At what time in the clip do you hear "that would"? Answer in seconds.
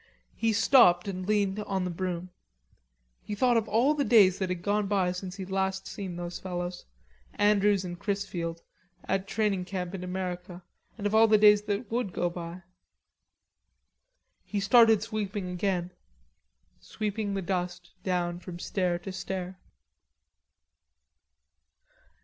11.65-12.13